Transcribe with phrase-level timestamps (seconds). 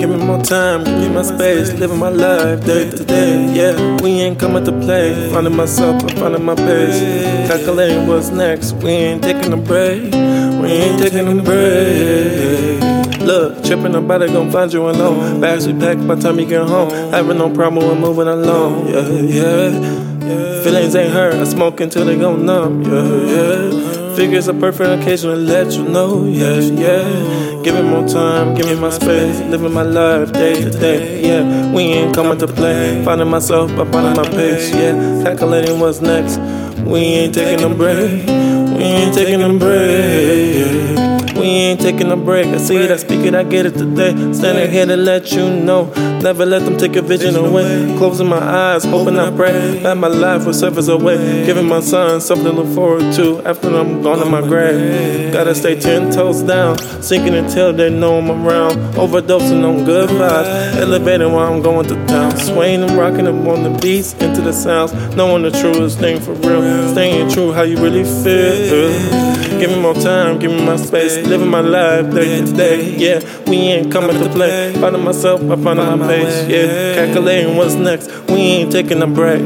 [0.00, 3.52] give me more time, give me my space, living my life day to day.
[3.52, 5.30] Yeah, we ain't coming to play.
[5.30, 7.00] Finding myself, I'm finding my pace.
[7.46, 10.04] Calculating what's next, we ain't taking a break.
[10.04, 12.80] We ain't taking a break.
[13.20, 15.38] Look, tripping about it, gon' find you alone.
[15.40, 16.88] Bags we packed by time you get home.
[17.12, 18.88] Having no problem with moving along.
[18.88, 20.62] Yeah, yeah.
[20.62, 22.82] Feelings ain't hurt, I smoke until they go numb.
[22.82, 23.99] Yeah, yeah.
[24.16, 26.24] Figures a perfect occasion to let you know.
[26.24, 27.62] Yeah, yeah.
[27.62, 29.40] Give me more time, give me my space.
[29.40, 31.22] Living my life day to day.
[31.22, 33.02] Yeah, we ain't coming to play.
[33.04, 34.74] Finding myself by finding my pace.
[34.74, 36.38] Yeah, calculating what's next.
[36.84, 38.26] We ain't taking a break.
[38.26, 41.36] We ain't taking a break.
[41.36, 42.46] We ain't taking a break.
[42.48, 44.12] I see it, I speak it, I get it today.
[44.32, 45.92] Standing here to let you know.
[46.22, 47.96] Never let them take your vision away.
[47.96, 51.46] Closing my eyes, hoping I pray that my life will surface away.
[51.46, 55.32] Giving my son something to look forward to after I'm gone in my grave.
[55.32, 58.72] Gotta stay ten toes down, sinking until they know I'm around.
[58.94, 62.36] Overdosing on good vibes, elevating while I'm going to town.
[62.36, 64.92] Swaying and rocking them on the beats into the sounds.
[65.16, 66.88] Knowing the truest thing for real.
[66.92, 69.30] Staying true how you really feel.
[69.58, 72.96] Give me more time, give me my space living my life day to day.
[72.96, 74.72] Yeah, we ain't coming to play.
[74.74, 78.08] Finding myself, I find my Yeah, calculating what's next.
[78.28, 79.42] We ain't taking a break.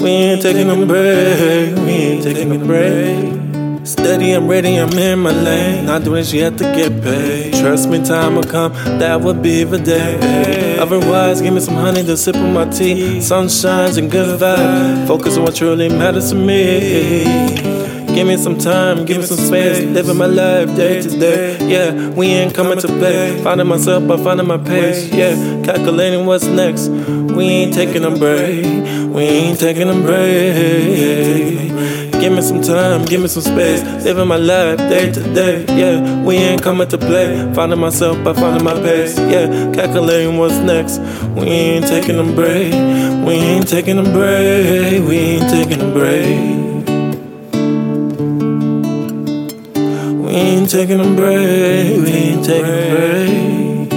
[0.00, 1.76] We ain't taking a break.
[1.76, 3.86] We ain't taking a break.
[3.86, 5.86] Steady, I'm ready, I'm in my lane.
[5.86, 7.54] Not doing shit to get paid.
[7.54, 10.78] Trust me, time will come, that will be the day.
[10.78, 13.18] Otherwise, give me some honey to sip on my tea.
[13.18, 15.06] Sunshines and good vibes.
[15.06, 17.87] Focus on what truly matters to me.
[18.18, 19.78] Give me some time, give me some space.
[19.78, 21.56] Living my life day to day.
[21.64, 23.40] Yeah, we ain't coming to play.
[23.44, 25.08] Finding myself by finding my pace.
[25.14, 26.88] Yeah, calculating what's next.
[26.88, 28.64] We ain't taking a break.
[29.14, 31.70] We ain't taking a break.
[32.20, 33.84] Give me some time, give me some space.
[34.02, 35.64] Living my life day to day.
[35.68, 37.48] Yeah, we ain't coming to play.
[37.54, 39.16] Finding myself by finding my pace.
[39.16, 40.98] Yeah, calculating what's next.
[41.36, 42.72] We ain't taking a break.
[43.24, 45.06] We ain't taking a break.
[45.06, 46.77] We ain't taking a break.
[50.28, 53.90] We ain't taking a break, we ain't taking a break.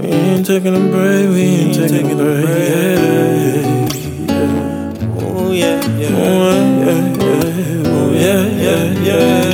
[0.00, 2.46] We ain't taking a break, we ain't taking a break.
[4.30, 4.48] Yeah.
[5.20, 9.45] Oh yeah, yeah, oh yeah, yeah, oh yeah, yeah, yeah.